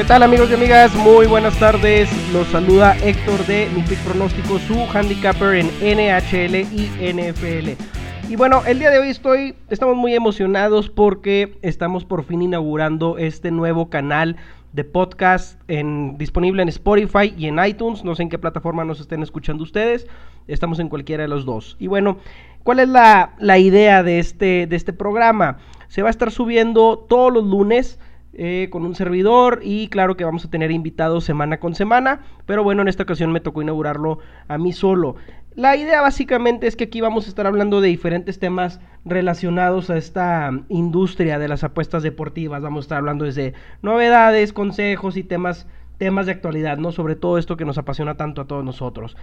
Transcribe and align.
¿Qué 0.00 0.06
tal 0.06 0.22
amigos 0.22 0.50
y 0.50 0.54
amigas? 0.54 0.94
Muy 0.94 1.26
buenas 1.26 1.58
tardes. 1.58 2.08
Los 2.32 2.48
saluda 2.48 2.96
Héctor 3.04 3.44
de 3.44 3.68
Mi 3.76 3.82
Pick 3.82 3.98
Pronóstico, 3.98 4.58
su 4.58 4.86
handicapper 4.94 5.56
en 5.56 5.66
NHL 5.66 6.54
y 6.56 6.88
NFL. 7.12 7.82
Y 8.30 8.34
bueno, 8.34 8.62
el 8.64 8.78
día 8.78 8.88
de 8.88 8.98
hoy 8.98 9.10
estoy, 9.10 9.56
estamos 9.68 9.96
muy 9.96 10.14
emocionados 10.14 10.88
porque 10.88 11.58
estamos 11.60 12.06
por 12.06 12.24
fin 12.24 12.40
inaugurando 12.40 13.18
este 13.18 13.50
nuevo 13.50 13.90
canal 13.90 14.36
de 14.72 14.84
podcast 14.84 15.60
en, 15.68 16.16
disponible 16.16 16.62
en 16.62 16.70
Spotify 16.70 17.34
y 17.36 17.48
en 17.48 17.62
iTunes. 17.62 18.02
No 18.02 18.14
sé 18.14 18.22
en 18.22 18.30
qué 18.30 18.38
plataforma 18.38 18.86
nos 18.86 19.00
estén 19.00 19.22
escuchando 19.22 19.62
ustedes. 19.62 20.06
Estamos 20.48 20.78
en 20.78 20.88
cualquiera 20.88 21.24
de 21.24 21.28
los 21.28 21.44
dos. 21.44 21.76
Y 21.78 21.88
bueno, 21.88 22.16
¿cuál 22.62 22.78
es 22.78 22.88
la, 22.88 23.34
la 23.38 23.58
idea 23.58 24.02
de 24.02 24.18
este, 24.18 24.66
de 24.66 24.76
este 24.76 24.94
programa? 24.94 25.58
Se 25.88 26.00
va 26.00 26.08
a 26.08 26.10
estar 26.10 26.30
subiendo 26.30 27.04
todos 27.06 27.30
los 27.30 27.44
lunes. 27.44 27.98
Eh, 28.32 28.68
con 28.70 28.86
un 28.86 28.94
servidor 28.94 29.58
y 29.60 29.88
claro 29.88 30.16
que 30.16 30.24
vamos 30.24 30.44
a 30.44 30.50
tener 30.50 30.70
invitados 30.70 31.24
semana 31.24 31.58
con 31.58 31.74
semana, 31.74 32.20
pero 32.46 32.62
bueno, 32.62 32.80
en 32.82 32.86
esta 32.86 33.02
ocasión 33.02 33.32
me 33.32 33.40
tocó 33.40 33.60
inaugurarlo 33.60 34.20
a 34.46 34.56
mí 34.56 34.72
solo. 34.72 35.16
La 35.56 35.76
idea 35.76 36.00
básicamente 36.00 36.68
es 36.68 36.76
que 36.76 36.84
aquí 36.84 37.00
vamos 37.00 37.26
a 37.26 37.28
estar 37.28 37.48
hablando 37.48 37.80
de 37.80 37.88
diferentes 37.88 38.38
temas 38.38 38.80
relacionados 39.04 39.90
a 39.90 39.96
esta 39.96 40.52
industria 40.68 41.40
de 41.40 41.48
las 41.48 41.64
apuestas 41.64 42.04
deportivas. 42.04 42.62
Vamos 42.62 42.84
a 42.84 42.86
estar 42.86 42.98
hablando 42.98 43.24
desde 43.24 43.54
novedades, 43.82 44.52
consejos 44.52 45.16
y 45.16 45.24
temas, 45.24 45.66
temas 45.98 46.26
de 46.26 46.32
actualidad, 46.32 46.78
¿no? 46.78 46.92
Sobre 46.92 47.16
todo 47.16 47.36
esto 47.36 47.56
que 47.56 47.64
nos 47.64 47.78
apasiona 47.78 48.16
tanto 48.16 48.42
a 48.42 48.46
todos 48.46 48.64
nosotros. 48.64 49.16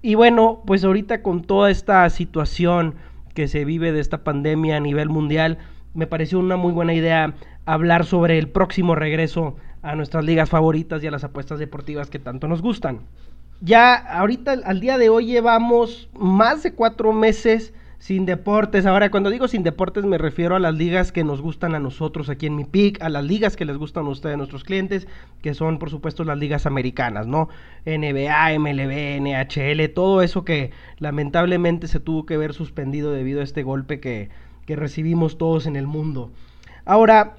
Y 0.00 0.14
bueno, 0.14 0.62
pues 0.66 0.84
ahorita 0.84 1.22
con 1.22 1.42
toda 1.42 1.70
esta 1.70 2.08
situación 2.08 2.94
que 3.34 3.46
se 3.46 3.66
vive 3.66 3.92
de 3.92 4.00
esta 4.00 4.24
pandemia 4.24 4.78
a 4.78 4.80
nivel 4.80 5.10
mundial, 5.10 5.58
me 5.92 6.06
pareció 6.06 6.38
una 6.38 6.56
muy 6.56 6.72
buena 6.72 6.94
idea 6.94 7.34
hablar 7.66 8.04
sobre 8.04 8.38
el 8.38 8.48
próximo 8.48 8.94
regreso 8.94 9.56
a 9.82 9.94
nuestras 9.94 10.24
ligas 10.24 10.48
favoritas 10.48 11.02
y 11.02 11.06
a 11.06 11.10
las 11.10 11.24
apuestas 11.24 11.58
deportivas 11.58 12.10
que 12.10 12.18
tanto 12.18 12.48
nos 12.48 12.62
gustan. 12.62 13.00
Ya 13.60 13.94
ahorita 13.94 14.52
al 14.64 14.80
día 14.80 14.98
de 14.98 15.08
hoy 15.08 15.26
llevamos 15.26 16.08
más 16.18 16.62
de 16.62 16.72
cuatro 16.72 17.12
meses 17.12 17.72
sin 17.98 18.26
deportes. 18.26 18.84
Ahora, 18.84 19.10
cuando 19.10 19.30
digo 19.30 19.48
sin 19.48 19.62
deportes 19.62 20.04
me 20.04 20.18
refiero 20.18 20.56
a 20.56 20.58
las 20.58 20.74
ligas 20.74 21.12
que 21.12 21.24
nos 21.24 21.40
gustan 21.40 21.74
a 21.74 21.80
nosotros 21.80 22.28
aquí 22.28 22.46
en 22.46 22.56
mi 22.56 22.64
pick, 22.64 23.00
a 23.00 23.08
las 23.08 23.24
ligas 23.24 23.56
que 23.56 23.64
les 23.64 23.78
gustan 23.78 24.04
a 24.04 24.10
ustedes, 24.10 24.36
nuestros 24.36 24.64
clientes, 24.64 25.06
que 25.40 25.54
son 25.54 25.78
por 25.78 25.88
supuesto 25.88 26.24
las 26.24 26.36
ligas 26.36 26.66
americanas, 26.66 27.26
¿no? 27.26 27.48
NBA, 27.86 28.58
MLB, 28.58 29.20
NHL, 29.20 29.88
todo 29.94 30.20
eso 30.20 30.44
que 30.44 30.70
lamentablemente 30.98 31.88
se 31.88 32.00
tuvo 32.00 32.26
que 32.26 32.36
ver 32.36 32.52
suspendido 32.52 33.10
debido 33.12 33.40
a 33.40 33.44
este 33.44 33.62
golpe 33.62 34.00
que, 34.00 34.28
que 34.66 34.76
recibimos 34.76 35.38
todos 35.38 35.66
en 35.66 35.76
el 35.76 35.86
mundo. 35.86 36.30
Ahora, 36.84 37.36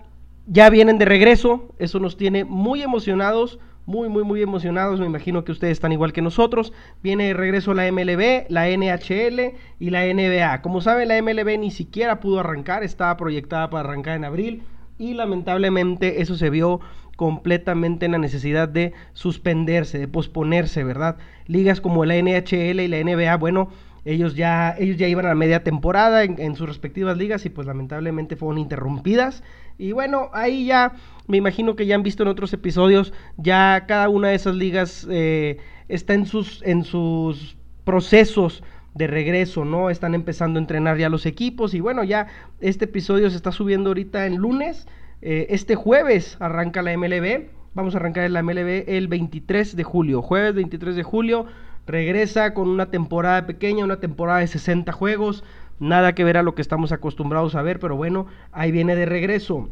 ya 0.47 0.69
vienen 0.69 0.97
de 0.97 1.05
regreso, 1.05 1.73
eso 1.79 1.99
nos 1.99 2.17
tiene 2.17 2.45
muy 2.45 2.81
emocionados, 2.81 3.59
muy, 3.85 4.09
muy, 4.09 4.23
muy 4.23 4.41
emocionados. 4.41 4.99
Me 4.99 5.05
imagino 5.05 5.43
que 5.43 5.51
ustedes 5.51 5.73
están 5.73 5.91
igual 5.91 6.13
que 6.13 6.21
nosotros. 6.21 6.73
Viene 7.03 7.27
de 7.27 7.33
regreso 7.33 7.73
la 7.73 7.91
MLB, 7.91 8.45
la 8.49 8.67
NHL 8.69 9.53
y 9.79 9.89
la 9.89 10.05
NBA. 10.05 10.61
Como 10.61 10.81
saben, 10.81 11.07
la 11.07 11.21
MLB 11.21 11.59
ni 11.59 11.71
siquiera 11.71 12.19
pudo 12.19 12.39
arrancar, 12.39 12.83
estaba 12.83 13.17
proyectada 13.17 13.69
para 13.69 13.87
arrancar 13.87 14.15
en 14.15 14.25
abril 14.25 14.63
y 14.97 15.13
lamentablemente 15.13 16.21
eso 16.21 16.35
se 16.35 16.49
vio 16.49 16.79
completamente 17.15 18.05
en 18.05 18.11
la 18.11 18.17
necesidad 18.17 18.67
de 18.67 18.93
suspenderse, 19.13 19.97
de 19.99 20.07
posponerse, 20.07 20.83
¿verdad? 20.83 21.17
Ligas 21.47 21.79
como 21.79 22.05
la 22.05 22.15
NHL 22.15 22.81
y 22.81 22.87
la 22.87 23.01
NBA, 23.01 23.37
bueno, 23.37 23.69
ellos 24.05 24.35
ya, 24.35 24.75
ellos 24.77 24.97
ya 24.97 25.07
iban 25.07 25.25
a 25.25 25.33
media 25.33 25.63
temporada 25.63 26.23
en, 26.23 26.55
sus 26.55 26.67
respectivas 26.67 27.17
ligas 27.17 27.45
y 27.45 27.49
pues 27.49 27.65
lamentablemente 27.65 28.35
fueron 28.35 28.59
interrumpidas. 28.59 29.43
Y 29.79 29.91
bueno, 29.91 30.29
ahí 30.31 30.67
ya 30.67 30.93
me 31.27 31.37
imagino 31.37 31.75
que 31.75 31.87
ya 31.87 31.95
han 31.95 32.03
visto 32.03 32.21
en 32.21 32.29
otros 32.29 32.53
episodios, 32.53 33.13
ya 33.37 33.85
cada 33.87 34.07
una 34.09 34.29
de 34.29 34.35
esas 34.35 34.55
ligas 34.55 35.07
eh, 35.09 35.57
está 35.89 36.13
en 36.13 36.27
sus, 36.27 36.61
en 36.63 36.83
sus 36.83 37.57
procesos 37.83 38.63
de 38.93 39.07
regreso, 39.07 39.65
¿no? 39.65 39.89
Están 39.89 40.13
empezando 40.13 40.59
a 40.59 40.61
entrenar 40.61 40.97
ya 40.97 41.09
los 41.09 41.25
equipos 41.25 41.73
y 41.73 41.79
bueno, 41.79 42.03
ya 42.03 42.27
este 42.61 42.85
episodio 42.85 43.29
se 43.31 43.35
está 43.35 43.51
subiendo 43.51 43.89
ahorita 43.89 44.27
en 44.27 44.37
lunes. 44.37 44.87
Eh, 45.23 45.47
este 45.49 45.75
jueves 45.75 46.37
arranca 46.39 46.83
la 46.83 46.95
MLB. 46.95 47.47
Vamos 47.73 47.95
a 47.95 47.97
arrancar 47.97 48.29
la 48.29 48.43
MLB 48.43 48.85
el 48.87 49.07
23 49.07 49.75
de 49.75 49.83
julio. 49.83 50.21
Jueves 50.21 50.53
23 50.53 50.95
de 50.95 51.03
julio 51.03 51.47
regresa 51.85 52.53
con 52.53 52.67
una 52.67 52.89
temporada 52.91 53.45
pequeña, 53.45 53.85
una 53.85 53.99
temporada 53.99 54.39
de 54.39 54.47
60 54.47 54.91
juegos, 54.91 55.43
nada 55.79 56.15
que 56.15 56.23
ver 56.23 56.37
a 56.37 56.43
lo 56.43 56.55
que 56.55 56.61
estamos 56.61 56.91
acostumbrados 56.91 57.55
a 57.55 57.61
ver, 57.61 57.79
pero 57.79 57.95
bueno, 57.95 58.27
ahí 58.51 58.71
viene 58.71 58.95
de 58.95 59.05
regreso. 59.05 59.69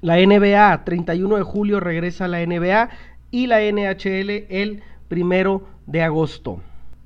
La 0.00 0.16
NBA, 0.16 0.84
31 0.84 1.36
de 1.36 1.42
julio 1.42 1.80
regresa 1.80 2.28
la 2.28 2.44
NBA 2.44 2.88
y 3.30 3.46
la 3.46 3.60
NHL 3.60 4.46
el 4.48 4.82
primero 5.08 5.66
de 5.86 6.02
agosto. 6.02 6.60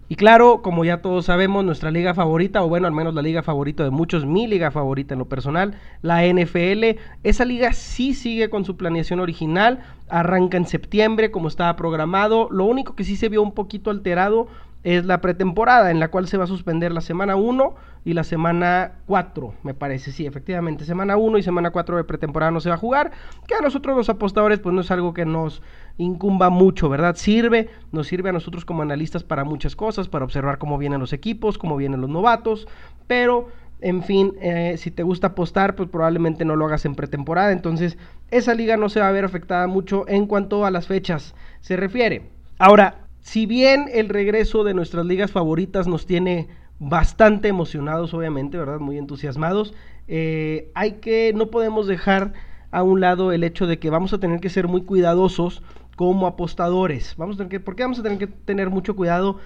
Y 0.06 0.16
claro, 0.16 0.60
como 0.60 0.84
ya 0.84 1.00
todos 1.00 1.24
sabemos, 1.24 1.64
nuestra 1.64 1.90
liga 1.90 2.12
favorita, 2.12 2.62
o 2.62 2.68
bueno, 2.68 2.86
al 2.86 2.92
menos 2.92 3.14
la 3.14 3.22
liga 3.22 3.42
favorita 3.42 3.84
de 3.84 3.90
muchos, 3.90 4.26
mi 4.26 4.46
liga 4.46 4.70
favorita 4.70 5.14
en 5.14 5.18
lo 5.18 5.24
personal, 5.24 5.76
la 6.02 6.26
NFL, 6.26 7.00
esa 7.22 7.46
liga 7.46 7.72
sí 7.72 8.12
sigue 8.12 8.50
con 8.50 8.66
su 8.66 8.76
planeación 8.76 9.20
original, 9.20 9.80
arranca 10.10 10.58
en 10.58 10.66
septiembre 10.66 11.30
como 11.30 11.48
estaba 11.48 11.74
programado, 11.76 12.48
lo 12.50 12.66
único 12.66 12.94
que 12.94 13.04
sí 13.04 13.16
se 13.16 13.30
vio 13.30 13.42
un 13.42 13.52
poquito 13.52 13.90
alterado 13.90 14.48
es 14.84 15.06
la 15.06 15.22
pretemporada, 15.22 15.90
en 15.90 15.98
la 15.98 16.08
cual 16.08 16.28
se 16.28 16.36
va 16.36 16.44
a 16.44 16.46
suspender 16.46 16.92
la 16.92 17.00
semana 17.00 17.36
1 17.36 17.74
y 18.04 18.12
la 18.12 18.22
semana 18.22 18.92
4, 19.06 19.54
me 19.62 19.72
parece, 19.72 20.12
sí, 20.12 20.26
efectivamente, 20.26 20.84
semana 20.84 21.16
1 21.16 21.38
y 21.38 21.42
semana 21.42 21.70
4 21.70 21.96
de 21.96 22.04
pretemporada 22.04 22.52
no 22.52 22.60
se 22.60 22.68
va 22.68 22.74
a 22.74 22.78
jugar, 22.78 23.10
que 23.48 23.54
a 23.54 23.62
nosotros 23.62 23.96
los 23.96 24.10
apostadores 24.10 24.60
pues 24.60 24.74
no 24.74 24.82
es 24.82 24.90
algo 24.90 25.14
que 25.14 25.24
nos 25.24 25.62
incumba 25.96 26.50
mucho, 26.50 26.90
¿verdad? 26.90 27.16
Sirve, 27.16 27.70
nos 27.92 28.06
sirve 28.08 28.28
a 28.28 28.32
nosotros 28.32 28.66
como 28.66 28.82
analistas 28.82 29.24
para 29.24 29.44
muchas 29.44 29.74
cosas, 29.74 30.08
para 30.08 30.26
observar 30.26 30.58
cómo 30.58 30.76
vienen 30.76 31.00
los 31.00 31.14
equipos, 31.14 31.56
cómo 31.56 31.78
vienen 31.78 32.02
los 32.02 32.10
novatos, 32.10 32.68
pero 33.06 33.48
en 33.80 34.02
fin, 34.02 34.34
eh, 34.42 34.76
si 34.76 34.90
te 34.90 35.02
gusta 35.02 35.28
apostar, 35.28 35.74
pues 35.76 35.88
probablemente 35.88 36.44
no 36.44 36.56
lo 36.56 36.66
hagas 36.66 36.84
en 36.84 36.94
pretemporada, 36.94 37.52
entonces 37.52 37.96
esa 38.30 38.52
liga 38.52 38.76
no 38.76 38.90
se 38.90 39.00
va 39.00 39.08
a 39.08 39.12
ver 39.12 39.24
afectada 39.24 39.66
mucho 39.66 40.06
en 40.08 40.26
cuanto 40.26 40.66
a 40.66 40.70
las 40.70 40.86
fechas 40.86 41.34
se 41.60 41.76
refiere. 41.76 42.30
Ahora, 42.58 43.03
si 43.24 43.46
bien 43.46 43.86
el 43.90 44.10
regreso 44.10 44.64
de 44.64 44.74
nuestras 44.74 45.06
ligas 45.06 45.32
favoritas 45.32 45.88
nos 45.88 46.04
tiene 46.04 46.46
bastante 46.78 47.48
emocionados, 47.48 48.12
obviamente, 48.12 48.58
¿verdad? 48.58 48.80
Muy 48.80 48.98
entusiasmados, 48.98 49.72
eh, 50.08 50.70
hay 50.74 50.96
que, 51.00 51.32
no 51.34 51.46
podemos 51.46 51.86
dejar 51.86 52.34
a 52.70 52.82
un 52.82 53.00
lado 53.00 53.32
el 53.32 53.42
hecho 53.42 53.66
de 53.66 53.78
que 53.78 53.88
vamos 53.88 54.12
a 54.12 54.18
tener 54.18 54.40
que 54.40 54.50
ser 54.50 54.68
muy 54.68 54.82
cuidadosos 54.82 55.62
como 55.96 56.26
apostadores. 56.26 57.14
Vamos 57.16 57.36
a 57.36 57.38
tener 57.38 57.50
que, 57.50 57.60
¿Por 57.60 57.76
qué 57.76 57.84
vamos 57.84 57.98
a 57.98 58.02
tener 58.02 58.18
que 58.18 58.26
tener 58.26 58.68
mucho 58.68 58.94
cuidado 58.94 59.38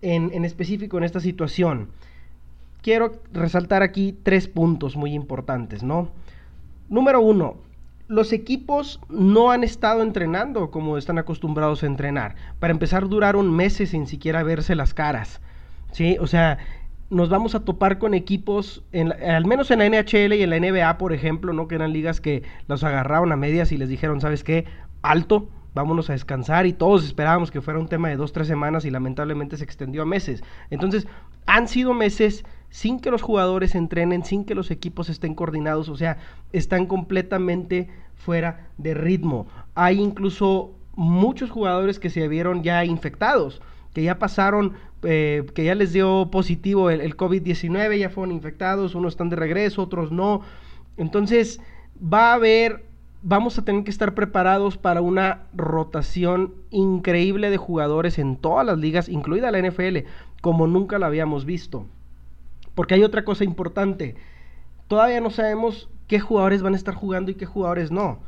en, 0.00 0.30
en 0.32 0.46
específico 0.46 0.96
en 0.96 1.04
esta 1.04 1.20
situación? 1.20 1.90
Quiero 2.80 3.20
resaltar 3.34 3.82
aquí 3.82 4.16
tres 4.22 4.48
puntos 4.48 4.96
muy 4.96 5.12
importantes, 5.12 5.82
¿no? 5.82 6.08
Número 6.88 7.20
uno, 7.20 7.58
los 8.08 8.32
equipos 8.32 9.00
no 9.08 9.50
han 9.50 9.64
estado 9.64 10.02
entrenando 10.02 10.70
como 10.70 10.96
están 10.96 11.18
acostumbrados 11.18 11.82
a 11.82 11.86
entrenar. 11.86 12.36
Para 12.58 12.72
empezar, 12.72 13.08
duraron 13.08 13.54
meses 13.54 13.90
sin 13.90 14.06
siquiera 14.06 14.42
verse 14.42 14.74
las 14.74 14.94
caras. 14.94 15.40
¿sí? 15.92 16.16
O 16.20 16.26
sea, 16.26 16.58
nos 17.10 17.28
vamos 17.28 17.54
a 17.54 17.64
topar 17.64 17.98
con 17.98 18.14
equipos, 18.14 18.84
en 18.92 19.12
al 19.12 19.44
menos 19.44 19.70
en 19.70 19.80
la 19.80 19.88
NHL 19.88 20.34
y 20.34 20.42
en 20.42 20.50
la 20.50 20.60
NBA, 20.60 20.98
por 20.98 21.12
ejemplo, 21.12 21.52
¿no? 21.52 21.68
que 21.68 21.74
eran 21.74 21.92
ligas 21.92 22.20
que 22.20 22.42
los 22.68 22.84
agarraron 22.84 23.32
a 23.32 23.36
medias 23.36 23.72
y 23.72 23.76
les 23.76 23.88
dijeron, 23.88 24.20
¿sabes 24.20 24.44
qué? 24.44 24.66
Alto, 25.02 25.48
vámonos 25.74 26.08
a 26.10 26.14
descansar 26.14 26.66
y 26.66 26.72
todos 26.72 27.04
esperábamos 27.04 27.50
que 27.50 27.60
fuera 27.60 27.78
un 27.78 27.88
tema 27.88 28.08
de 28.08 28.16
dos, 28.16 28.32
tres 28.32 28.48
semanas 28.48 28.84
y 28.84 28.90
lamentablemente 28.90 29.56
se 29.56 29.64
extendió 29.64 30.02
a 30.02 30.06
meses. 30.06 30.42
Entonces, 30.70 31.06
han 31.46 31.68
sido 31.68 31.92
meses 31.92 32.44
sin 32.70 33.00
que 33.00 33.10
los 33.10 33.22
jugadores 33.22 33.74
entrenen, 33.74 34.24
sin 34.24 34.44
que 34.44 34.54
los 34.54 34.70
equipos 34.70 35.08
estén 35.08 35.34
coordinados, 35.34 35.88
o 35.88 35.96
sea, 35.96 36.18
están 36.52 36.86
completamente 36.86 37.88
fuera 38.14 38.68
de 38.78 38.94
ritmo. 38.94 39.46
Hay 39.74 40.00
incluso 40.00 40.72
muchos 40.94 41.50
jugadores 41.50 41.98
que 41.98 42.10
se 42.10 42.26
vieron 42.28 42.62
ya 42.62 42.84
infectados, 42.84 43.60
que 43.92 44.02
ya 44.02 44.18
pasaron, 44.18 44.74
eh, 45.02 45.44
que 45.54 45.64
ya 45.64 45.74
les 45.74 45.92
dio 45.92 46.30
positivo 46.30 46.90
el, 46.90 47.00
el 47.00 47.16
COVID-19, 47.16 47.98
ya 47.98 48.10
fueron 48.10 48.34
infectados, 48.34 48.94
unos 48.94 49.14
están 49.14 49.30
de 49.30 49.36
regreso, 49.36 49.82
otros 49.82 50.12
no. 50.12 50.42
Entonces, 50.96 51.60
va 52.02 52.30
a 52.30 52.34
haber 52.34 52.84
vamos 53.28 53.58
a 53.58 53.64
tener 53.64 53.82
que 53.82 53.90
estar 53.90 54.14
preparados 54.14 54.76
para 54.76 55.00
una 55.00 55.46
rotación 55.52 56.54
increíble 56.70 57.50
de 57.50 57.56
jugadores 57.56 58.20
en 58.20 58.36
todas 58.36 58.64
las 58.64 58.78
ligas, 58.78 59.08
incluida 59.08 59.50
la 59.50 59.60
NFL, 59.60 59.98
como 60.40 60.68
nunca 60.68 61.00
la 61.00 61.06
habíamos 61.06 61.44
visto. 61.44 61.86
Porque 62.76 62.94
hay 62.94 63.02
otra 63.02 63.24
cosa 63.24 63.42
importante. 63.42 64.14
Todavía 64.86 65.20
no 65.20 65.30
sabemos 65.30 65.88
qué 66.06 66.20
jugadores 66.20 66.62
van 66.62 66.74
a 66.74 66.76
estar 66.76 66.94
jugando 66.94 67.32
y 67.32 67.34
qué 67.34 67.46
jugadores 67.46 67.90
no. 67.90 68.20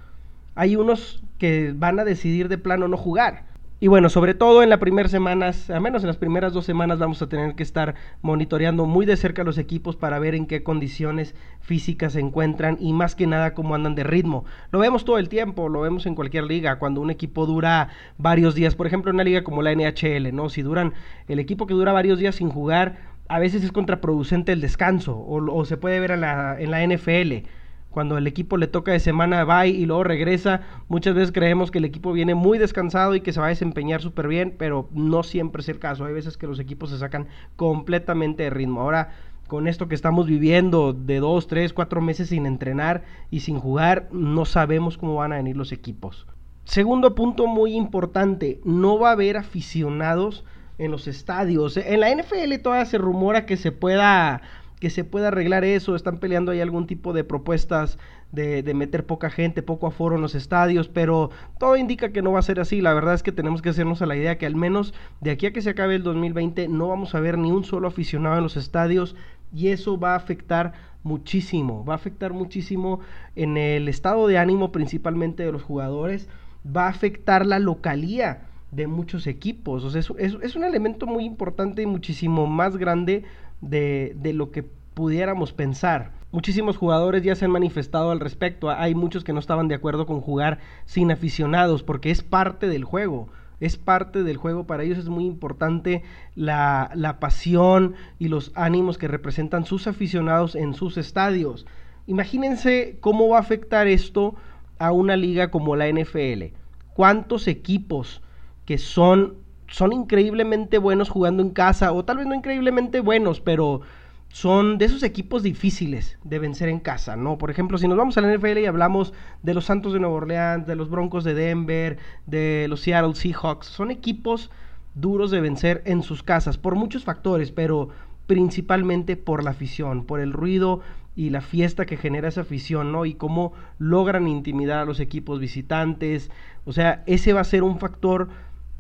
Hay 0.57 0.75
unos 0.75 1.23
que 1.39 1.73
van 1.77 2.01
a 2.01 2.05
decidir 2.05 2.49
de 2.49 2.59
plano 2.59 2.89
no 2.89 2.97
jugar. 2.97 3.45
Y 3.81 3.87
bueno, 3.87 4.09
sobre 4.09 4.35
todo 4.35 4.65
en 4.65 4.71
las 4.71 4.81
primeras 4.81 5.13
semanas, 5.13 5.71
al 5.71 5.81
menos 5.81 6.03
en 6.03 6.09
las 6.09 6.17
primeras 6.17 6.53
dos 6.53 6.65
semanas, 6.65 6.99
vamos 6.99 7.23
a 7.23 7.29
tener 7.29 7.55
que 7.55 7.63
estar 7.63 7.95
monitoreando 8.23 8.87
muy 8.87 9.07
de 9.07 9.17
cerca 9.17 9.45
los 9.45 9.57
equipos 9.57 9.95
para 9.95 10.19
ver 10.19 10.35
en 10.35 10.47
qué 10.47 10.65
condiciones 10.65 11.37
físicas 11.61 12.15
se 12.15 12.21
encuentran 12.21 12.77
y 12.81 12.93
más 12.93 13.15
que 13.15 13.29
nada 13.29 13.55
cómo 13.55 13.77
andan 13.77 13.95
de 13.95 14.03
ritmo. 14.03 14.45
Lo 14.73 14.81
vemos 14.81 15.05
todo 15.05 15.19
el 15.19 15.29
tiempo, 15.29 15.69
lo 15.69 15.83
vemos 15.83 16.07
en 16.07 16.17
cualquier 16.17 16.43
liga, 16.43 16.81
cuando 16.81 17.01
un 17.01 17.11
equipo 17.11 17.47
dura 17.47 17.91
varios 18.17 18.57
días, 18.57 18.75
por 18.75 18.89
ejemplo, 18.89 19.11
en 19.11 19.15
una 19.15 19.25
liga 19.25 19.45
como 19.45 19.63
la 19.63 19.73
NHL, 19.73 20.35
¿no? 20.35 20.49
Si 20.49 20.63
duran, 20.63 20.95
el 21.29 21.39
equipo 21.39 21.69
que 21.69 21.75
dura 21.75 21.93
varios 21.93 22.19
días 22.19 22.35
sin 22.35 22.51
jugar, 22.51 22.97
a 23.29 23.39
veces 23.39 23.63
es 23.63 23.73
contraproducente 23.73 24.53
el 24.53 24.61
descanso, 24.61 25.19
o, 25.19 25.65
se 25.65 25.77
puede 25.77 26.01
ver 26.01 26.13
en 26.13 26.23
la, 26.23 26.59
en 26.59 26.71
la 26.71 26.87
NFL 26.87 27.49
cuando 27.91 28.19
el 28.19 28.27
equipo 28.27 28.57
le 28.57 28.67
toca 28.67 28.93
de 28.93 29.01
semana 29.01 29.45
va 29.45 29.67
y 29.67 29.87
luego 29.87 30.05
regresa, 30.05 30.61
muchas 30.89 31.15
veces 31.15 31.33
creemos 31.33 31.71
que 31.71 31.79
el 31.79 31.85
equipo 31.85 32.13
viene 32.13 32.35
muy 32.35 32.59
descansado 32.59 33.15
y 33.15 33.23
que 33.23 33.33
se 33.33 33.41
va 33.41 33.47
a 33.47 33.49
desempeñar 33.49 34.03
súper 34.03 34.29
bien, 34.29 34.55
pero 34.59 34.89
no 34.93 35.23
siempre 35.23 35.63
es 35.63 35.69
el 35.69 35.79
caso. 35.79 36.05
Hay 36.05 36.13
veces 36.13 36.37
que 36.37 36.47
los 36.47 36.61
equipos 36.61 36.91
se 36.91 36.99
sacan 36.99 37.27
completamente 37.57 38.45
de 38.45 38.51
ritmo. 38.51 38.83
Ahora, 38.83 39.15
con 39.47 39.67
esto 39.67 39.89
que 39.89 39.95
estamos 39.95 40.27
viviendo 40.27 40.93
de 40.93 41.19
dos, 41.19 41.47
tres, 41.49 41.73
cuatro 41.73 42.01
meses 42.01 42.29
sin 42.29 42.45
entrenar 42.45 43.05
y 43.31 43.41
sin 43.41 43.59
jugar, 43.59 44.09
no 44.13 44.45
sabemos 44.45 44.99
cómo 44.99 45.17
van 45.17 45.33
a 45.33 45.37
venir 45.37 45.57
los 45.57 45.73
equipos. 45.73 46.27
Segundo 46.65 47.15
punto 47.15 47.47
muy 47.47 47.75
importante, 47.75 48.61
no 48.63 48.99
va 48.99 49.09
a 49.09 49.13
haber 49.13 49.39
aficionados 49.39 50.45
en 50.79 50.91
los 50.91 51.09
estadios. 51.09 51.77
En 51.77 52.01
la 52.01 52.15
NFL 52.15 52.55
todavía 52.63 52.87
se 52.87 52.99
rumora 52.99 53.47
que 53.47 53.57
se 53.57 53.73
pueda 53.73 54.43
que 54.79 54.91
se 54.91 55.05
pueda 55.05 55.29
arreglar 55.29 55.65
eso, 55.65 55.97
están 55.97 56.19
peleando 56.19 56.53
ahí 56.53 56.61
algún 56.61 56.87
tipo 56.87 57.13
de 57.13 57.25
propuestas 57.25 57.99
de, 58.31 58.63
de, 58.63 58.75
meter 58.75 59.05
poca 59.07 59.29
gente, 59.29 59.63
poco 59.63 59.89
aforo 59.89 60.17
en 60.17 60.23
los 60.23 60.35
estadios, 60.37 60.89
pero 60.89 61.31
todo 61.59 61.77
indica 61.77 62.11
que 62.11 62.23
no 62.23 62.33
va 62.33 62.39
a 62.39 62.43
ser 62.43 62.61
así, 62.61 62.81
la 62.81 62.95
verdad 62.95 63.15
es 63.15 63.25
que 63.25 63.33
tenemos 63.33 63.61
que 63.61 63.71
hacernos 63.71 64.03
a 64.03 64.07
la 64.07 64.17
idea 64.17 64.39
que 64.39 64.47
al 64.47 64.55
menos 64.55 64.95
de 65.21 65.33
aquí 65.33 65.47
a 65.47 65.53
que 65.53 65.63
se 65.63 65.71
acabe 65.71 65.97
el 65.97 66.03
2020 66.03 66.69
no 66.69 66.89
vamos 66.89 67.15
a 67.15 67.21
ver 67.21 67.39
ni 67.39 67.51
un 67.51 67.65
solo 67.65 67.89
aficionado 67.89 68.37
en 68.37 68.45
los 68.45 68.57
estadios 68.57 69.17
y 69.53 69.69
eso 69.69 69.99
va 69.99 70.13
a 70.13 70.17
afectar 70.17 70.75
muchísimo, 71.03 71.85
va 71.85 71.95
a 71.95 71.97
afectar 71.97 72.33
muchísimo 72.33 73.01
en 73.35 73.57
el 73.57 73.89
estado 73.89 74.27
de 74.27 74.39
ánimo 74.39 74.73
principalmente 74.73 75.43
de 75.43 75.53
los 75.53 75.63
jugadores, 75.63 76.29
va 76.65 76.87
a 76.87 76.91
afectar 76.91 77.47
la 77.47 77.59
localía 77.59 78.48
de 78.71 78.87
muchos 78.87 79.27
equipos, 79.27 79.85
o 79.85 79.91
sea, 79.91 80.01
es, 80.01 80.57
un 80.57 80.65
elemento 80.65 81.07
muy 81.07 81.25
importante 81.25 81.83
y 81.83 81.87
muchísimo 81.87 82.47
más 82.47 82.77
grande 82.77 83.25
de, 83.61 84.15
de 84.17 84.33
lo 84.33 84.51
que 84.51 84.63
pudiéramos 84.63 85.53
pensar. 85.53 86.11
Muchísimos 86.31 86.77
jugadores 86.77 87.23
ya 87.23 87.35
se 87.35 87.47
han 87.47 87.51
manifestado 87.51 88.11
al 88.11 88.21
respecto. 88.21 88.69
Hay 88.69 88.95
muchos 88.95 89.25
que 89.25 89.33
no 89.33 89.41
estaban 89.41 89.69
de 89.69 89.75
acuerdo 89.75 90.05
con 90.05 90.21
jugar 90.21 90.59
sin 90.85 91.11
aficionados 91.11 91.83
porque 91.83 92.11
es 92.11 92.23
parte 92.23 92.69
del 92.69 92.85
juego. 92.85 93.29
Es 93.61 93.79
parte 93.79 94.23
del 94.23 94.37
juego. 94.37 94.67
Para 94.67 94.83
ellos 94.83 94.99
es 94.99 95.09
muy 95.09 95.25
importante 95.25 96.03
la, 96.35 96.91
la 96.95 97.19
pasión 97.19 97.95
y 98.19 98.29
los 98.29 98.53
ánimos 98.55 98.99
que 98.99 99.09
representan 99.09 99.65
sus 99.65 99.87
aficionados 99.87 100.55
en 100.55 100.75
sus 100.75 100.99
estadios. 100.99 101.65
Imagínense 102.07 102.99
cómo 103.01 103.29
va 103.29 103.39
a 103.39 103.41
afectar 103.41 103.87
esto 103.87 104.35
a 104.79 104.93
una 104.93 105.17
liga 105.17 105.51
como 105.51 105.77
la 105.77 105.89
NFL. 105.89 106.55
¿Cuántos 106.93 107.49
equipos 107.49 108.21
que 108.69 108.77
son 108.77 109.37
son 109.69 109.95
increíblemente 109.95 110.77
buenos 110.77 111.09
jugando 111.09 111.43
en 111.43 111.49
casa, 111.49 111.91
o 111.93 112.05
tal 112.05 112.19
vez 112.19 112.27
no 112.27 112.35
increíblemente 112.35 113.01
buenos, 113.01 113.41
pero 113.41 113.81
son 114.29 114.77
de 114.77 114.85
esos 114.85 115.03
equipos 115.03 115.43
difíciles 115.43 116.19
de 116.23 116.39
vencer 116.39 116.69
en 116.69 116.79
casa, 116.79 117.17
¿no? 117.17 117.39
Por 117.39 117.51
ejemplo, 117.51 117.79
si 117.79 117.89
nos 117.89 117.97
vamos 117.97 118.19
a 118.19 118.21
la 118.21 118.31
NFL 118.31 118.59
y 118.59 118.67
hablamos 118.67 119.15
de 119.43 119.55
los 119.55 119.65
Santos 119.65 119.95
de 119.95 120.01
Nueva 120.01 120.17
Orleans, 120.17 120.67
de 120.67 120.77
los 120.77 120.91
Broncos 120.91 121.25
de 121.25 121.33
Denver, 121.33 121.97
de 122.27 122.67
los 122.69 122.81
Seattle 122.83 123.15
Seahawks, 123.15 123.69
son 123.69 123.91
equipos 123.91 124.51
duros 124.95 125.31
de 125.31 125.41
vencer 125.41 125.81
en 125.87 126.03
sus 126.03 126.23
casas 126.23 126.59
por 126.59 126.75
muchos 126.75 127.05
factores, 127.05 127.51
pero 127.53 127.89
principalmente 128.27 129.17
por 129.17 129.45
la 129.45 129.53
afición, 129.53 130.05
por 130.05 130.21
el 130.21 130.35
ruido 130.35 130.83
y 131.17 131.31
la 131.31 131.41
fiesta 131.41 131.85
que 131.85 131.97
genera 131.97 132.29
esa 132.29 132.43
afición, 132.43 132.93
¿no? 132.93 133.07
Y 133.07 133.15
cómo 133.15 133.53
logran 133.79 134.29
intimidar 134.29 134.79
a 134.79 134.85
los 134.85 135.01
equipos 135.01 135.41
visitantes. 135.41 136.31
O 136.65 136.73
sea, 136.73 137.03
ese 137.07 137.33
va 137.33 137.41
a 137.41 137.45
ser 137.45 137.65
un 137.65 137.81
factor 137.81 138.29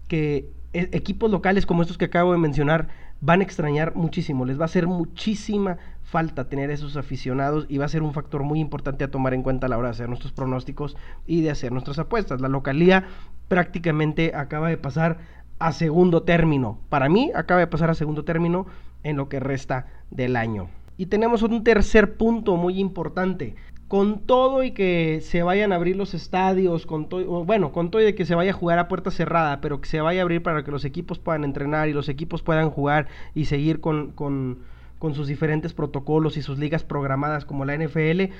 que 0.08 0.50
e, 0.72 0.88
equipos 0.92 1.30
locales 1.30 1.66
como 1.66 1.82
estos 1.82 1.98
que 1.98 2.06
acabo 2.06 2.32
de 2.32 2.38
mencionar 2.38 2.88
van 3.20 3.40
a 3.40 3.44
extrañar 3.44 3.94
muchísimo, 3.96 4.44
les 4.44 4.58
va 4.58 4.62
a 4.62 4.66
hacer 4.66 4.86
muchísima 4.86 5.78
falta 6.02 6.48
tener 6.48 6.70
esos 6.70 6.96
aficionados 6.96 7.66
y 7.68 7.78
va 7.78 7.84
a 7.84 7.88
ser 7.88 8.02
un 8.02 8.14
factor 8.14 8.42
muy 8.42 8.60
importante 8.60 9.04
a 9.04 9.10
tomar 9.10 9.34
en 9.34 9.42
cuenta 9.42 9.66
a 9.66 9.68
la 9.68 9.76
hora 9.76 9.88
de 9.88 9.92
hacer 9.92 10.08
nuestros 10.08 10.32
pronósticos 10.32 10.96
y 11.26 11.42
de 11.42 11.50
hacer 11.50 11.72
nuestras 11.72 11.98
apuestas. 11.98 12.40
La 12.40 12.48
localía 12.48 13.04
prácticamente 13.48 14.32
acaba 14.34 14.68
de 14.68 14.76
pasar 14.76 15.18
a 15.58 15.72
segundo 15.72 16.22
término. 16.22 16.78
Para 16.88 17.08
mí 17.08 17.30
acaba 17.34 17.60
de 17.60 17.66
pasar 17.66 17.90
a 17.90 17.94
segundo 17.94 18.24
término 18.24 18.66
en 19.02 19.16
lo 19.16 19.28
que 19.28 19.40
resta 19.40 19.86
del 20.10 20.36
año. 20.36 20.68
Y 20.96 21.06
tenemos 21.06 21.42
un 21.42 21.62
tercer 21.64 22.16
punto 22.16 22.56
muy 22.56 22.78
importante 22.78 23.54
con 23.88 24.20
todo 24.20 24.62
y 24.62 24.72
que 24.72 25.20
se 25.22 25.42
vayan 25.42 25.72
a 25.72 25.76
abrir 25.76 25.96
los 25.96 26.12
estadios, 26.12 26.86
con 26.86 27.08
todo, 27.08 27.44
bueno, 27.44 27.72
con 27.72 27.90
todo 27.90 28.06
y 28.06 28.12
que 28.12 28.26
se 28.26 28.34
vaya 28.34 28.50
a 28.50 28.54
jugar 28.54 28.78
a 28.78 28.86
puerta 28.86 29.10
cerrada, 29.10 29.62
pero 29.62 29.80
que 29.80 29.88
se 29.88 30.02
vaya 30.02 30.20
a 30.20 30.22
abrir 30.22 30.42
para 30.42 30.62
que 30.62 30.70
los 30.70 30.84
equipos 30.84 31.18
puedan 31.18 31.42
entrenar 31.42 31.88
y 31.88 31.94
los 31.94 32.10
equipos 32.10 32.42
puedan 32.42 32.68
jugar 32.70 33.08
y 33.34 33.46
seguir 33.46 33.80
con, 33.80 34.12
con, 34.12 34.58
con 34.98 35.14
sus 35.14 35.26
diferentes 35.26 35.72
protocolos 35.72 36.36
y 36.36 36.42
sus 36.42 36.58
ligas 36.58 36.84
programadas 36.84 37.46
como 37.46 37.64
la 37.64 37.76
NFL, 37.76 38.30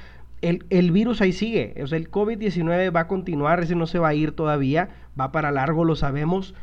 el, 0.42 0.64
el 0.68 0.92
virus 0.92 1.22
ahí 1.22 1.32
sigue, 1.32 1.74
o 1.82 1.86
sea, 1.86 1.96
el 1.96 2.10
COVID-19 2.10 2.94
va 2.94 3.00
a 3.00 3.08
continuar, 3.08 3.60
ese 3.60 3.74
no 3.74 3.86
se 3.86 3.98
va 3.98 4.08
a 4.08 4.14
ir 4.14 4.32
todavía, 4.32 4.90
va 5.18 5.32
para 5.32 5.50
largo, 5.50 5.84
lo 5.84 5.96
sabemos, 5.96 6.54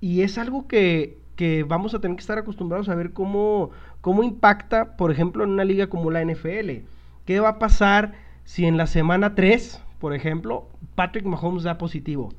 y 0.00 0.22
es 0.22 0.38
algo 0.38 0.66
que, 0.66 1.18
que 1.36 1.62
vamos 1.62 1.94
a 1.94 2.00
tener 2.00 2.16
que 2.16 2.20
estar 2.20 2.38
acostumbrados 2.38 2.88
a 2.88 2.96
ver 2.96 3.12
cómo, 3.12 3.70
cómo 4.00 4.24
impacta, 4.24 4.96
por 4.96 5.12
ejemplo, 5.12 5.44
en 5.44 5.50
una 5.50 5.64
liga 5.64 5.86
como 5.86 6.10
la 6.10 6.22
NFL. 6.22 6.82
¿Qué 7.24 7.40
va 7.40 7.48
a 7.48 7.58
pasar 7.58 8.12
si 8.44 8.66
en 8.66 8.76
la 8.76 8.86
semana 8.86 9.34
3, 9.34 9.82
por 9.98 10.14
ejemplo, 10.14 10.68
Patrick 10.94 11.24
Mahomes 11.24 11.62
da 11.62 11.78
positivo. 11.78 12.32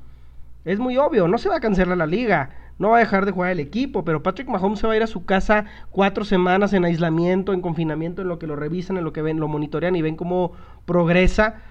Es 0.64 0.78
muy 0.78 0.96
obvio, 0.96 1.28
no 1.28 1.38
se 1.38 1.48
va 1.48 1.56
a 1.56 1.60
cancelar 1.60 1.96
la 1.96 2.06
liga, 2.06 2.50
no 2.78 2.90
va 2.90 2.96
a 2.96 3.00
dejar 3.00 3.24
de 3.24 3.32
jugar 3.32 3.52
el 3.52 3.60
equipo, 3.60 4.04
pero 4.04 4.22
Patrick 4.22 4.48
Mahomes 4.48 4.80
se 4.80 4.86
va 4.86 4.92
a 4.92 4.96
ir 4.96 5.02
a 5.02 5.06
su 5.06 5.24
casa 5.24 5.64
cuatro 5.90 6.24
semanas 6.24 6.72
en 6.72 6.84
aislamiento, 6.84 7.52
en 7.52 7.60
confinamiento, 7.60 8.22
en 8.22 8.28
lo 8.28 8.38
que 8.38 8.46
lo 8.46 8.56
revisan, 8.56 8.96
en 8.96 9.04
lo 9.04 9.12
que 9.12 9.22
ven, 9.22 9.40
lo 9.40 9.48
monitorean 9.48 9.96
y 9.96 10.02
ven 10.02 10.16
cómo 10.16 10.52
progresa. 10.84 11.62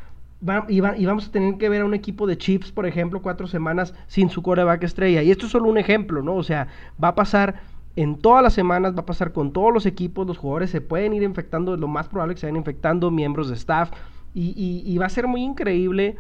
y, 0.68 0.80
vamos 0.80 1.28
a 1.28 1.32
tener 1.32 1.58
que 1.58 1.70
ver 1.70 1.82
a 1.82 1.86
un 1.86 1.94
equipo 1.94 2.28
de 2.28 2.38
Chips, 2.38 2.72
por 2.72 2.86
ejemplo, 2.86 3.22
cuatro 3.22 3.48
semanas 3.48 3.94
sin 4.08 4.30
su 4.30 4.42
coreback 4.42 4.84
estrella. 4.84 5.22
Y 5.24 5.32
esto 5.32 5.46
es 5.46 5.52
solo 5.52 5.70
un 5.70 5.78
ejemplo, 5.78 6.22
¿no? 6.22 6.36
O 6.36 6.44
sea, 6.44 6.68
va 7.02 7.10
a 7.10 7.16
pasar 7.16 7.56
en 7.96 8.18
todas 8.18 8.44
las 8.44 8.54
semanas, 8.54 8.96
va 8.96 9.02
a 9.02 9.06
pasar 9.06 9.32
con 9.32 9.54
todos 9.54 9.74
los 9.74 9.86
equipos, 9.86 10.28
los 10.28 10.38
jugadores 10.38 10.70
se 10.70 10.82
pueden 10.82 11.14
ir 11.14 11.24
infectando, 11.24 11.76
es 11.76 11.80
lo 11.80 11.88
más 11.88 12.10
probable 12.10 12.36
que 12.36 12.42
se 12.42 12.48
vayan 12.48 12.58
infectando, 12.58 13.12
miembros 13.12 13.50
de 13.50 13.56
staff, 13.56 13.92
y, 14.36 14.98
va 14.98 15.06
a 15.06 15.10
ser 15.10 15.28
muy 15.28 15.42
increíble 15.42 16.18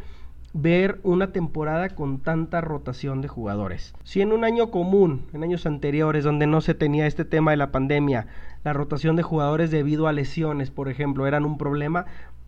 ver 0.53 1.01
una 1.03 1.33
temporada 1.33 1.89
con 1.89 2.19
tanta 2.19 2.61
rotación 2.61 3.21
de 3.21 3.27
jugadores. 3.27 3.93
Si 4.03 4.21
en 4.21 4.31
un 4.31 4.45
año 4.45 4.71
común, 4.71 5.25
en 5.33 5.43
años 5.43 5.65
anteriores, 5.65 6.23
donde 6.23 6.47
no 6.47 6.61
se 6.61 6.73
tenía 6.73 7.07
este 7.07 7.25
tema 7.25 7.51
de 7.51 7.57
la 7.57 7.71
pandemia, 7.71 8.27
la 8.63 8.71
rotación 8.71 9.17
de 9.17 9.23
jugadores 9.23 9.69
debido 9.69 10.07
a 10.07 10.13
lesiones, 10.13 10.71
por 10.71 10.87
ejemplo, 10.87 11.27
eran 11.27 11.43
un 11.43 11.57
problema, 11.57 12.05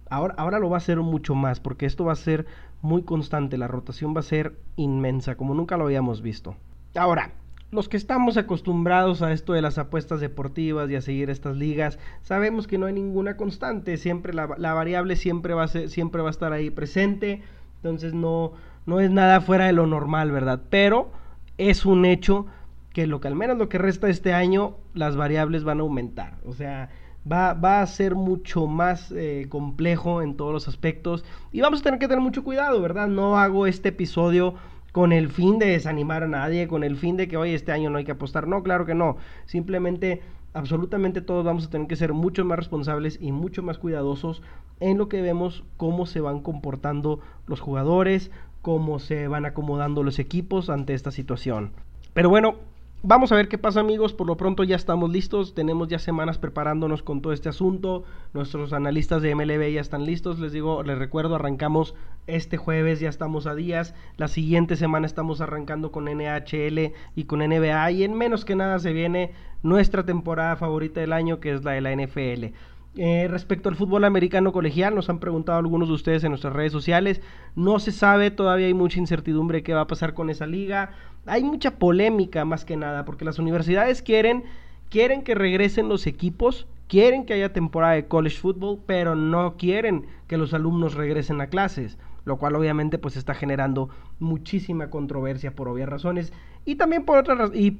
ahora, 0.09 0.36
ahora 0.38 0.59
lo 0.59 0.69
va 0.69 0.77
a 0.77 0.81
ser 0.81 1.00
mucho 1.00 1.36
más, 1.36 1.59
porque 1.59 1.86
esto 1.86 2.05
va 2.05 2.13
a 2.13 2.15
ser 2.15 2.45
muy 2.81 3.03
constante, 3.03 3.57
la 3.57 3.67
rotación 3.67 4.15
va 4.15 4.21
a 4.21 4.24
ser 4.24 4.53
inmensa, 4.77 5.36
como 5.36 5.53
nunca 5.53 5.75
lo 5.75 5.83
habíamos 5.83 6.21
visto. 6.21 6.55
Ahora, 6.95 7.31
los 7.69 7.89
que 7.89 7.97
estamos 7.97 8.38
acostumbrados 8.38 9.21
a 9.21 9.31
esto 9.33 9.53
de 9.53 9.62
las 9.62 9.77
apuestas 9.77 10.21
deportivas 10.21 10.89
y 10.89 10.95
a 10.95 11.01
seguir 11.01 11.29
estas 11.29 11.57
ligas, 11.57 12.00
sabemos 12.21 12.65
que 12.65 12.77
no 12.77 12.86
hay 12.86 12.93
ninguna 12.93 13.36
constante, 13.36 13.97
siempre 13.97 14.33
la, 14.33 14.45
variable 14.45 15.15
siempre 15.15 15.53
va, 15.53 15.63
a 15.63 15.67
siempre 15.67 16.21
va 16.21 16.29
a 16.29 16.31
estar 16.31 16.53
ahí 16.53 16.69
presente, 16.69 17.41
entonces 17.77 18.13
no, 18.13 18.53
no 18.86 19.01
es 19.01 19.12
nada 19.12 19.41
fuera 19.41 19.65
de 19.65 19.74
lo 19.74 19.86
normal, 19.86 20.31
¿verdad? 20.31 20.62
Pero 20.69 21.12
es 21.57 21.86
un 21.86 22.05
hecho 22.05 22.45
que 22.93 23.05
lo 23.05 23.19
que 23.19 23.27
al 23.27 23.36
menos 23.36 23.57
lo 23.57 23.69
que 23.69 23.77
resta 23.77 24.09
este 24.09 24.33
año, 24.33 24.77
las 24.93 25.17
variables 25.17 25.63
van 25.63 25.79
a 25.79 25.83
aumentar, 25.83 26.38
o 26.45 26.53
sea, 26.53 26.89
va, 27.29 27.53
va 27.53 27.81
a 27.81 27.86
ser 27.86 28.15
mucho 28.15 28.65
más 28.65 29.12
eh, 29.12 29.47
complejo 29.50 30.21
en 30.21 30.38
todos 30.38 30.53
los 30.53 30.69
aspectos 30.69 31.25
y 31.51 31.59
vamos 31.59 31.81
a 31.81 31.83
tener 31.83 32.00
que 32.00 32.07
tener 32.07 32.21
mucho 32.21 32.45
cuidado, 32.45 32.81
¿verdad? 32.81 33.09
No 33.09 33.38
hago 33.38 33.67
este 33.67 33.89
episodio 33.89 34.55
con 34.98 35.13
el 35.13 35.30
fin 35.30 35.60
de 35.60 35.68
desanimar 35.68 36.24
a 36.24 36.27
nadie, 36.27 36.68
con 36.68 36.84
el 36.84 36.98
fin 36.98 37.18
de 37.18 37.27
que, 37.27 37.38
hoy 37.38 37.54
este 37.54 37.72
año 37.72 37.92
no 37.92 38.00
hay 38.00 38.04
que 38.04 38.13
apostar. 38.13 38.48
No, 38.48 38.63
claro 38.63 38.88
que 38.88 38.96
no. 38.96 39.18
Simplemente, 39.46 40.24
absolutamente 40.56 41.22
todos 41.22 41.46
vamos 41.46 41.68
a 41.68 41.70
tener 41.70 41.88
que 41.88 41.96
ser 41.96 42.13
mucho 42.13 42.44
más 42.44 42.58
responsables 42.58 43.20
y 43.22 43.32
mucho 43.32 43.62
más 43.62 43.77
cuidadosos 43.77 44.42
en 44.80 44.98
lo 44.98 45.08
que 45.08 45.22
vemos 45.22 45.63
cómo 45.77 46.08
se 46.08 46.20
van 46.20 46.39
comportando 46.39 47.20
los 47.46 47.60
jugadores, 47.60 48.32
cómo 48.63 48.98
se 48.98 49.27
van 49.27 49.46
acomodando 49.46 50.01
los 50.01 50.18
equipos 50.18 50.68
ante 50.72 50.96
esta 50.96 51.12
situación. 51.12 51.74
Pero 52.16 52.32
bueno, 52.32 52.56
Vamos 53.04 53.32
a 53.32 53.36
ver 53.36 53.48
qué 53.48 53.60
pasa 53.60 53.80
amigos, 53.80 54.13
por 54.13 54.25
lo 54.25 54.38
pronto 54.38 54.63
ya 54.63 54.75
estamos 54.75 55.12
listos, 55.12 55.54
tenemos 55.54 55.88
ya 55.88 56.00
semanas 56.00 56.39
preparándonos 56.39 57.04
con 57.04 57.22
todo 57.22 57.32
este 57.32 57.48
asunto, 57.48 58.04
nuestros 58.34 58.74
analistas 58.74 59.22
de 59.22 59.36
MLB 59.36 59.72
ya 59.72 59.82
están 59.82 60.04
listos, 60.04 60.39
les 60.39 60.51
digo, 60.51 60.82
les 60.82 60.98
recuerdo, 60.98 61.36
arrancamos 61.36 61.94
este 62.25 62.58
jueves, 62.58 63.00
ya 63.00 63.10
estamos 63.10 63.46
a 63.46 63.54
días, 63.54 63.94
la 64.18 64.27
siguiente 64.27 64.75
semana 64.75 65.06
estamos 65.06 65.42
arrancando 65.42 65.92
con 65.92 66.06
NHL 66.06 66.94
y 67.16 67.24
con 67.25 67.39
NBA 67.39 67.92
y 67.92 68.04
en 68.04 68.16
menos 68.16 68.46
que 68.46 68.56
nada 68.56 68.80
se 68.80 68.94
viene 68.94 69.32
nuestra 69.62 70.04
temporada 70.04 70.56
favorita 70.56 71.00
del 71.00 71.13
año 71.13 71.39
que 71.39 71.54
es 71.54 71.63
la 71.63 71.74
de 71.74 71.82
la 71.82 71.96
NFL. 71.96 72.56
Eh, 73.00 73.27
respecto 73.30 73.70
al 73.70 73.75
fútbol 73.75 74.06
americano 74.06 74.51
colegial, 74.51 74.96
nos 74.96 75.08
han 75.10 75.20
preguntado 75.20 75.60
algunos 75.60 75.88
de 75.88 75.94
ustedes 75.94 76.24
en 76.24 76.32
nuestras 76.32 76.54
redes 76.54 76.72
sociales. 76.72 77.22
No 77.56 77.77
se 77.77 77.92
sabe, 77.92 78.32
todavía 78.32 78.66
hay 78.66 78.74
mucha 78.74 78.98
incertidumbre 78.98 79.62
qué 79.62 79.75
va 79.75 79.82
a 79.82 79.88
pasar 79.88 80.16
con 80.16 80.32
esa 80.32 80.48
liga. 80.48 80.89
Hay 81.27 81.43
mucha 81.43 81.72
polémica 81.72 82.46
más 82.46 82.65
que 82.65 82.77
nada, 82.77 83.05
porque 83.05 83.25
las 83.25 83.39
universidades 83.39 84.01
quieren, 84.01 84.43
quieren 84.89 85.24
que 85.24 85.36
regresen 85.36 85.89
los 85.89 86.07
equipos, 86.07 86.67
quieren 86.88 87.25
que 87.25 87.34
haya 87.34 87.53
temporada 87.53 87.93
de 87.93 88.07
college 88.07 88.38
football, 88.38 88.79
pero 88.86 89.15
no 89.15 89.57
quieren 89.57 90.05
que 90.27 90.38
los 90.38 90.53
alumnos 90.53 90.96
regresen 90.96 91.41
a 91.41 91.48
clases, 91.48 91.98
lo 92.25 92.38
cual 92.38 92.55
obviamente 92.55 92.98
pues 92.98 93.17
está 93.17 93.34
generando 93.34 93.89
muchísima 94.19 94.89
controversia 94.89 95.55
por 95.55 95.67
obvias 95.67 95.89
razones 95.89 96.34
y 96.65 96.75
también 96.75 97.05
por 97.05 97.17
otras 97.17 97.38
razones. 97.38 97.60
Y 97.60 97.79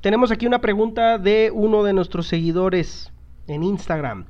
Tenemos 0.00 0.30
aquí 0.30 0.46
una 0.46 0.60
pregunta 0.60 1.18
de 1.18 1.50
uno 1.52 1.82
de 1.82 1.92
nuestros 1.92 2.28
seguidores 2.28 3.12
en 3.48 3.64
Instagram 3.64 4.26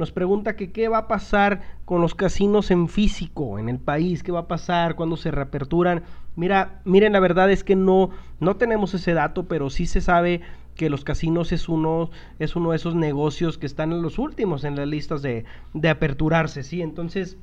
nos 0.00 0.10
pregunta 0.10 0.56
que 0.56 0.72
qué 0.72 0.88
va 0.88 0.98
a 0.98 1.08
pasar 1.08 1.60
con 1.84 2.00
los 2.00 2.16
casinos 2.16 2.70
en 2.72 2.88
físico 2.88 3.58
en 3.58 3.68
el 3.68 3.78
país, 3.78 4.22
qué 4.22 4.32
va 4.32 4.40
a 4.40 4.48
pasar 4.48 4.96
cuando 4.96 5.16
se 5.16 5.30
reaperturan. 5.30 6.02
Mira, 6.34 6.80
miren, 6.84 7.12
la 7.12 7.20
verdad 7.20 7.50
es 7.50 7.62
que 7.62 7.76
no, 7.76 8.10
no 8.40 8.56
tenemos 8.56 8.94
ese 8.94 9.12
dato, 9.12 9.46
pero 9.46 9.70
sí 9.70 9.86
se 9.86 10.00
sabe 10.00 10.40
que 10.74 10.90
los 10.90 11.04
casinos 11.04 11.52
es 11.52 11.68
uno, 11.68 12.10
es 12.38 12.56
uno 12.56 12.70
de 12.70 12.76
esos 12.76 12.94
negocios 12.94 13.58
que 13.58 13.66
están 13.66 13.92
en 13.92 14.02
los 14.02 14.18
últimos 14.18 14.64
en 14.64 14.76
las 14.76 14.88
listas 14.88 15.20
de, 15.20 15.44
de 15.74 15.88
aperturarse, 15.90 16.62
¿sí? 16.62 16.80
Entonces, 16.80 17.36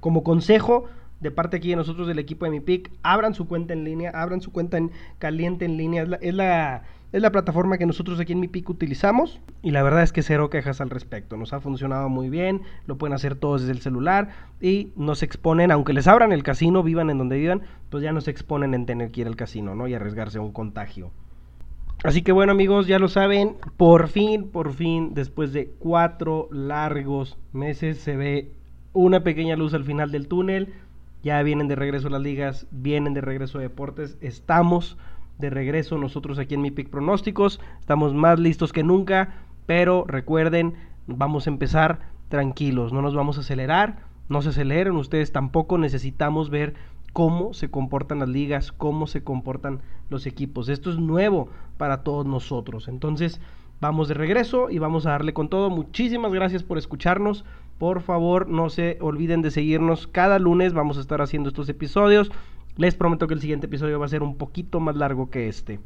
como 0.00 0.24
consejo, 0.24 0.86
de 1.20 1.30
parte 1.30 1.58
aquí 1.58 1.70
de 1.70 1.76
nosotros 1.76 2.08
del 2.08 2.18
equipo 2.18 2.46
de 2.46 2.50
Mi 2.50 2.60
Pick, 2.60 2.90
abran 3.02 3.34
su 3.34 3.46
cuenta 3.46 3.74
en 3.74 3.84
línea, 3.84 4.10
abran 4.10 4.40
su 4.40 4.52
cuenta 4.52 4.78
en 4.78 4.90
caliente 5.18 5.66
en 5.66 5.76
línea, 5.76 6.06
es 6.20 6.34
la 6.34 6.82
es 7.14 7.22
la 7.22 7.30
plataforma 7.30 7.78
que 7.78 7.86
nosotros 7.86 8.18
aquí 8.18 8.32
en 8.32 8.40
Mi 8.40 8.48
Pico 8.48 8.72
utilizamos 8.72 9.40
y 9.62 9.70
la 9.70 9.84
verdad 9.84 10.02
es 10.02 10.12
que 10.12 10.24
cero 10.24 10.50
quejas 10.50 10.80
al 10.80 10.90
respecto. 10.90 11.36
Nos 11.36 11.52
ha 11.52 11.60
funcionado 11.60 12.08
muy 12.08 12.28
bien, 12.28 12.62
lo 12.86 12.98
pueden 12.98 13.14
hacer 13.14 13.36
todos 13.36 13.60
desde 13.60 13.72
el 13.72 13.80
celular 13.80 14.30
y 14.60 14.90
nos 14.96 15.22
exponen, 15.22 15.70
aunque 15.70 15.92
les 15.92 16.08
abran 16.08 16.32
el 16.32 16.42
casino, 16.42 16.82
vivan 16.82 17.10
en 17.10 17.18
donde 17.18 17.38
vivan, 17.38 17.62
pues 17.88 18.02
ya 18.02 18.10
nos 18.10 18.26
exponen 18.26 18.74
en 18.74 18.84
tener 18.84 19.12
que 19.12 19.20
ir 19.20 19.28
al 19.28 19.36
casino, 19.36 19.76
¿no? 19.76 19.86
Y 19.86 19.94
arriesgarse 19.94 20.38
a 20.38 20.40
un 20.40 20.50
contagio. 20.50 21.12
Así 22.02 22.22
que 22.22 22.32
bueno 22.32 22.50
amigos, 22.50 22.88
ya 22.88 22.98
lo 22.98 23.06
saben, 23.06 23.58
por 23.76 24.08
fin, 24.08 24.48
por 24.50 24.72
fin, 24.72 25.14
después 25.14 25.52
de 25.52 25.70
cuatro 25.78 26.48
largos 26.50 27.38
meses 27.52 27.98
se 27.98 28.16
ve 28.16 28.50
una 28.92 29.22
pequeña 29.22 29.54
luz 29.54 29.72
al 29.72 29.84
final 29.84 30.10
del 30.10 30.26
túnel. 30.26 30.74
Ya 31.22 31.40
vienen 31.44 31.68
de 31.68 31.76
regreso 31.76 32.10
las 32.10 32.20
ligas, 32.20 32.66
vienen 32.72 33.14
de 33.14 33.20
regreso 33.20 33.60
deportes, 33.60 34.18
estamos 34.20 34.98
de 35.38 35.50
regreso 35.50 35.98
nosotros 35.98 36.38
aquí 36.38 36.54
en 36.54 36.62
Mi 36.62 36.70
Pick 36.70 36.88
Pronósticos. 36.88 37.60
Estamos 37.80 38.14
más 38.14 38.38
listos 38.38 38.72
que 38.72 38.82
nunca, 38.82 39.34
pero 39.66 40.04
recuerden, 40.06 40.74
vamos 41.06 41.46
a 41.46 41.50
empezar 41.50 42.00
tranquilos, 42.28 42.92
no 42.92 43.02
nos 43.02 43.14
vamos 43.14 43.38
a 43.38 43.40
acelerar, 43.40 43.98
no 44.28 44.42
se 44.42 44.50
aceleren, 44.50 44.96
ustedes 44.96 45.32
tampoco 45.32 45.78
necesitamos 45.78 46.50
ver 46.50 46.74
cómo 47.12 47.54
se 47.54 47.70
comportan 47.70 48.18
las 48.18 48.28
ligas, 48.28 48.72
cómo 48.72 49.06
se 49.06 49.22
comportan 49.22 49.80
los 50.10 50.26
equipos. 50.26 50.68
Esto 50.68 50.90
es 50.90 50.98
nuevo 50.98 51.48
para 51.78 52.02
todos 52.02 52.26
nosotros. 52.26 52.88
Entonces, 52.88 53.40
vamos 53.80 54.08
de 54.08 54.14
regreso 54.14 54.68
y 54.68 54.78
vamos 54.78 55.06
a 55.06 55.10
darle 55.10 55.32
con 55.32 55.48
todo. 55.48 55.70
Muchísimas 55.70 56.32
gracias 56.32 56.64
por 56.64 56.76
escucharnos. 56.76 57.44
Por 57.78 58.00
favor, 58.00 58.48
no 58.48 58.68
se 58.68 58.98
olviden 59.00 59.42
de 59.42 59.50
seguirnos 59.50 60.06
cada 60.06 60.38
lunes. 60.38 60.72
Vamos 60.72 60.98
a 60.98 61.00
estar 61.00 61.22
haciendo 61.22 61.48
estos 61.48 61.68
episodios. 61.68 62.32
Les 62.76 62.94
prometo 62.96 63.28
que 63.28 63.34
el 63.34 63.40
siguiente 63.40 63.66
episodio 63.66 64.00
va 64.00 64.06
a 64.06 64.08
ser 64.08 64.22
un 64.22 64.36
poquito 64.36 64.80
más 64.80 64.96
largo 64.96 65.30
que 65.30 65.48
este. 65.48 65.80